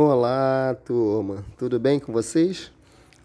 [0.00, 1.44] Olá, turma.
[1.58, 2.70] Tudo bem com vocês?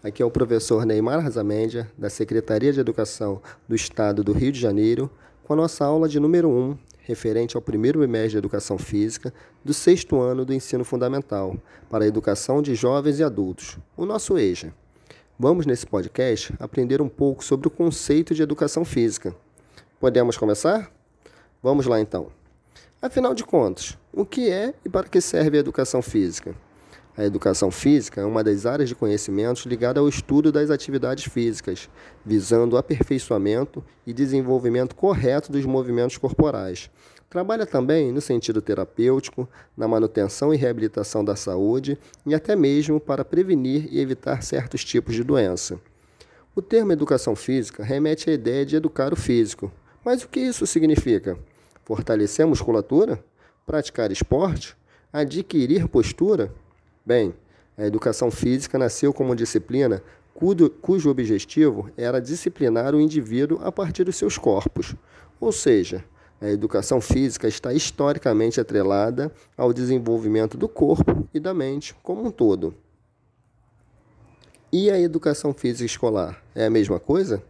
[0.02, 4.58] Aqui é o professor Neymar Razamendia, da Secretaria de Educação do Estado do Rio de
[4.58, 5.08] Janeiro,
[5.44, 9.32] com a nossa aula de número 1, referente ao primeiro bimestre de Educação Física
[9.64, 11.56] do sexto ano do Ensino Fundamental,
[11.88, 14.74] para a educação de jovens e adultos, o nosso EJA.
[15.38, 19.32] Vamos, nesse podcast, aprender um pouco sobre o conceito de educação física.
[20.00, 20.90] Podemos começar?
[21.62, 22.32] Vamos lá, então.
[23.04, 26.56] Afinal de contas, o que é e para que serve a educação física?
[27.14, 31.90] A educação física é uma das áreas de conhecimentos ligada ao estudo das atividades físicas,
[32.24, 36.90] visando o aperfeiçoamento e desenvolvimento correto dos movimentos corporais.
[37.28, 43.22] Trabalha também no sentido terapêutico, na manutenção e reabilitação da saúde e até mesmo para
[43.22, 45.78] prevenir e evitar certos tipos de doença.
[46.56, 49.70] O termo educação física remete à ideia de educar o físico.
[50.02, 51.38] Mas o que isso significa?
[51.84, 53.22] Fortalecer a musculatura?
[53.66, 54.76] Praticar esporte?
[55.12, 56.52] Adquirir postura?
[57.04, 57.34] Bem,
[57.76, 60.02] a educação física nasceu como disciplina
[60.80, 64.94] cujo objetivo era disciplinar o indivíduo a partir dos seus corpos.
[65.38, 66.04] Ou seja,
[66.40, 72.30] a educação física está historicamente atrelada ao desenvolvimento do corpo e da mente como um
[72.30, 72.74] todo.
[74.72, 77.42] E a educação física escolar é a mesma coisa?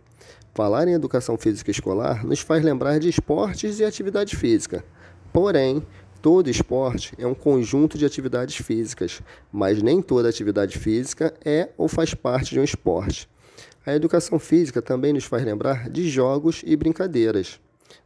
[0.55, 4.85] Falar em educação física escolar nos faz lembrar de esportes e atividade física.
[5.33, 5.85] Porém,
[6.23, 11.89] todo esporte é um conjunto de atividades físicas, mas nem toda atividade física é ou
[11.89, 13.29] faz parte de um esporte.
[13.85, 17.61] A educação física também nos faz lembrar de jogos e brincadeiras.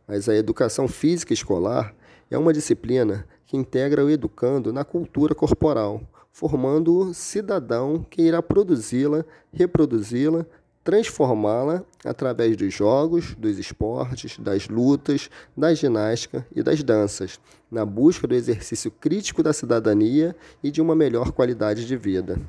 [0.07, 1.95] Mas a educação física escolar
[2.31, 6.01] é uma disciplina que integra o educando na cultura corporal,
[6.33, 10.47] formando o cidadão que irá produzi-la, reproduzi-la,
[10.89, 17.39] transformá-la através dos jogos, dos esportes, das lutas, da ginástica e das danças,
[17.71, 22.41] na busca do exercício crítico da cidadania e de uma melhor qualidade de vida.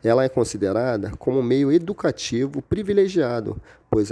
[0.00, 4.10] Ela é considerada como um meio educativo privilegiado, pois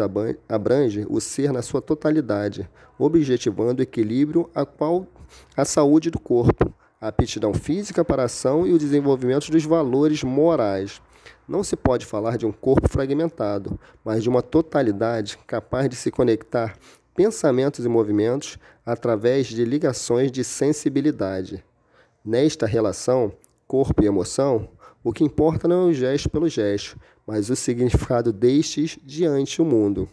[0.49, 2.69] abrange o ser na sua totalidade,
[2.99, 5.06] objetivando o equilíbrio a qual
[5.56, 10.25] a saúde do corpo, a aptidão física para a ação e o desenvolvimento dos valores
[10.25, 11.00] morais
[11.48, 16.10] não se pode falar de um corpo fragmentado, mas de uma totalidade capaz de se
[16.10, 16.76] conectar
[17.14, 21.64] pensamentos e movimentos através de ligações de sensibilidade.
[22.25, 23.32] Nesta relação,
[23.66, 24.69] corpo e emoção,
[25.03, 29.64] o que importa não é o gesto pelo gesto, mas o significado destes diante o
[29.64, 30.08] mundo.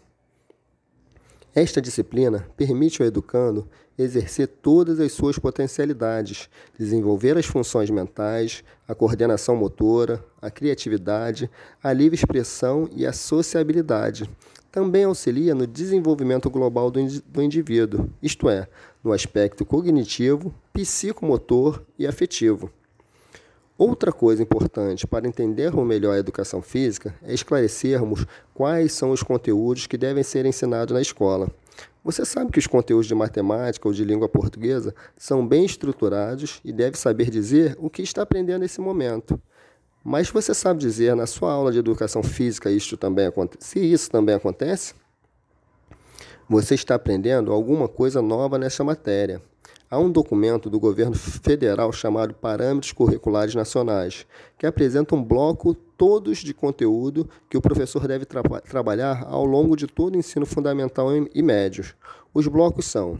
[1.57, 6.47] Esta disciplina permite ao educando exercer todas as suas potencialidades,
[6.77, 11.49] desenvolver as funções mentais, a coordenação motora, a criatividade,
[11.81, 14.29] a livre expressão e a sociabilidade.
[14.71, 18.67] Também auxilia no desenvolvimento global do, indivíduo, isto é,
[19.03, 22.71] no aspecto cognitivo, psicomotor e afetivo.
[23.77, 29.85] Outra coisa importante para entendermos melhor a educação física é esclarecermos quais são os conteúdos
[29.85, 31.47] que devem ser ensinados na escola.
[32.03, 36.73] Você sabe que os conteúdos de matemática ou de língua portuguesa são bem estruturados e
[36.73, 39.39] deve saber dizer o que está aprendendo nesse momento.
[40.03, 44.33] Mas você sabe dizer na sua aula de educação física isto também se isso também
[44.33, 44.95] acontece?
[46.49, 49.39] Você está aprendendo alguma coisa nova nessa matéria.
[49.89, 54.25] Há um documento do governo federal chamado Parâmetros Curriculares Nacionais,
[54.57, 59.77] que apresenta um bloco todos de conteúdo que o professor deve tra trabalhar ao longo
[59.77, 61.85] de todo o ensino fundamental e médio.
[62.33, 63.17] Os blocos são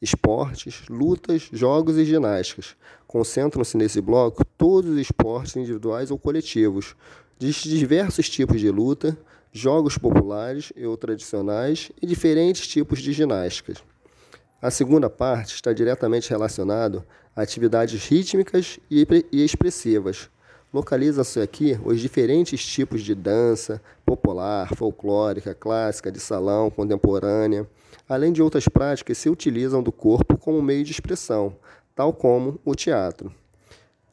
[0.00, 2.74] esportes, lutas, jogos e ginásticas.
[3.06, 6.96] Concentram-se nesse bloco todos os esportes individuais ou coletivos,
[7.38, 9.14] de diversos tipos de luta,
[9.52, 13.82] jogos populares ou tradicionais e diferentes tipos de ginásticas.
[14.60, 17.04] A segunda parte está diretamente relacionado
[17.36, 20.28] a atividades rítmicas e expressivas.
[20.74, 27.68] Localizam-se aqui os diferentes tipos de dança, popular, folclórica, clássica, de salão, contemporânea,
[28.08, 31.54] além de outras práticas que se utilizam do corpo como meio de expressão,
[31.94, 33.32] tal como o teatro.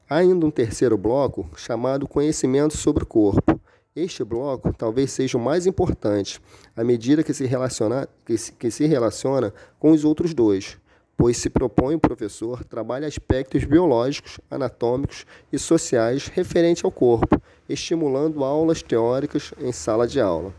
[0.07, 3.54] Há ainda um terceiro bloco chamado Conhecimento sobre o Corpo,
[3.95, 6.41] este bloco talvez seja o mais importante,
[6.75, 10.77] à medida que se, relaciona, que se, que se relaciona com os outros dois,
[11.15, 18.43] pois se propõe o professor trabalhe aspectos biológicos, anatômicos e sociais referentes ao corpo, estimulando
[18.43, 20.53] aulas teóricas em sala de aula.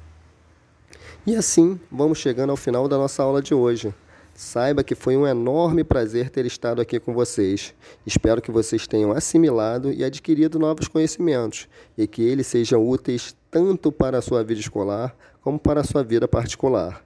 [1.27, 3.93] E assim, vamos chegando ao final da nossa aula de hoje.
[4.37, 7.73] Saiba que foi um enorme prazer ter estado aqui com vocês.
[8.07, 11.67] Espero que vocês tenham assimilado e adquirido novos conhecimentos
[11.97, 16.05] e que eles sejam úteis tanto para a sua vida escolar como para a sua
[16.05, 17.03] vida particular.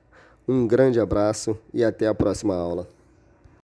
[0.49, 2.89] Um grande abraço e até a próxima aula.